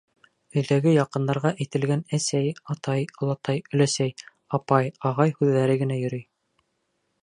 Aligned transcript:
Өйҙәге 0.61 0.93
яҡындарға 0.93 1.51
әйтелгән 1.65 2.01
әсәй, 2.19 2.49
атай, 2.75 3.05
олатай, 3.27 3.63
өләсәй, 3.77 4.17
апай, 4.61 4.93
ағай 5.13 5.39
һүҙҙәре 5.39 5.81
генә 5.85 6.05
йөрөй. 6.05 6.29